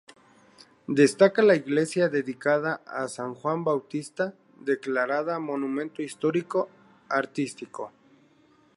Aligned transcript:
Destaca 0.99 1.43
la 1.43 1.55
iglesia 1.55 2.09
dedicada 2.09 2.81
a 2.87 3.07
san 3.07 3.35
Juan 3.35 3.63
Bautista, 3.63 4.33
declarada 4.59 5.37
Monumento 5.37 6.01
Histórico 6.01 6.69
Artístico. 7.07 7.91